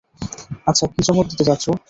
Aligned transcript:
আচ্ছা, 0.67 0.85
কী 0.87 1.01
চমক 1.07 1.25
দিতে 1.27 1.43
যাচ্ছ? 1.43 1.65